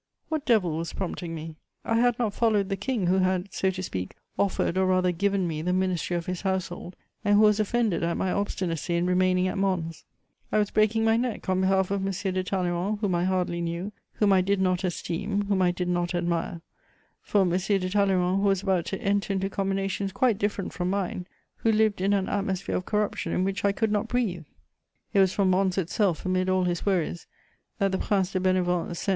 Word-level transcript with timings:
What 0.29 0.47
devil 0.47 0.77
was 0.77 0.93
prompting 0.93 1.35
me? 1.35 1.57
I 1.85 1.97
had 1.99 2.17
not 2.17 2.33
followed 2.33 2.69
the 2.69 2.75
King, 2.75 3.05
who 3.05 3.19
had, 3.19 3.53
so 3.53 3.69
to 3.69 3.83
speak, 3.83 4.15
offered 4.35 4.75
or 4.75 4.87
rather 4.87 5.11
given 5.11 5.47
me 5.47 5.61
the 5.61 5.73
ministry 5.73 6.17
of 6.17 6.25
his 6.25 6.41
Household 6.41 6.95
and 7.23 7.35
who 7.35 7.41
was 7.41 7.59
offended 7.59 8.01
at 8.01 8.17
my 8.17 8.31
obstinacy 8.31 8.95
in 8.95 9.05
remaining 9.05 9.47
at 9.47 9.59
Mons: 9.59 10.03
I 10.51 10.57
was 10.57 10.71
breaking 10.71 11.03
my 11.03 11.17
neck 11.17 11.47
on 11.49 11.61
behalf 11.61 11.91
of 11.91 12.03
M. 12.03 12.33
de 12.33 12.43
Talleyrand 12.43 12.97
whom 12.99 13.13
I 13.13 13.25
hardly 13.25 13.61
knew, 13.61 13.91
whom 14.13 14.33
I 14.33 14.41
did 14.41 14.59
not 14.59 14.83
esteem, 14.83 15.43
whom 15.45 15.61
I 15.61 15.69
did 15.69 15.87
not 15.87 16.15
admire; 16.15 16.63
for 17.21 17.41
M. 17.41 17.51
de 17.51 17.87
Talleyrand 17.87 18.37
who 18.41 18.47
was 18.47 18.63
about 18.63 18.85
to 18.85 19.01
enter 19.03 19.33
into 19.33 19.51
combinations 19.51 20.11
quite 20.11 20.39
different 20.39 20.73
from 20.73 20.89
mine, 20.89 21.27
who 21.57 21.71
lived 21.71 22.01
in 22.01 22.13
an 22.13 22.27
atmosphere 22.27 22.77
of 22.77 22.85
corruption 22.85 23.31
in 23.33 23.43
which 23.43 23.63
I 23.63 23.71
could 23.71 23.91
not 23.91 24.07
breathe! 24.07 24.45
[Sidenote: 24.47 24.47
I 24.47 24.49
neglect 24.49 25.11
fortune.] 25.11 25.19
It 25.19 25.19
was 25.21 25.33
from 25.33 25.49
Mons 25.51 25.77
itself, 25.77 26.25
amid 26.25 26.49
all 26.49 26.63
his 26.63 26.87
worries, 26.87 27.27
that 27.77 27.91
the 27.91 27.99
Prince 27.99 28.31
de 28.31 28.39
Bénévent 28.39 28.95
sent 28.95 29.09
M. 29.09 29.09